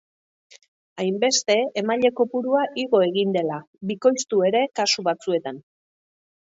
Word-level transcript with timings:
Hainbeste, 1.03 1.57
emaile 1.83 2.11
kopurua 2.21 2.65
igo 2.85 3.05
egon 3.11 3.39
dela, 3.39 3.63
bikoiztu 3.93 4.43
ere 4.51 4.67
kasu 4.83 5.11
batzuetan. 5.11 5.67